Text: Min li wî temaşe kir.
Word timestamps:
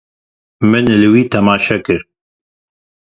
Min 0.69 0.85
li 0.99 1.07
wî 1.13 1.23
temaşe 1.31 1.77
kir. 1.85 2.01